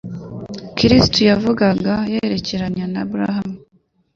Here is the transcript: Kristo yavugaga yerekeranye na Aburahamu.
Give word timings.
Kristo 0.77 1.19
yavugaga 1.29 1.93
yerekeranye 2.13 2.83
na 2.93 3.01
Aburahamu. 3.05 3.55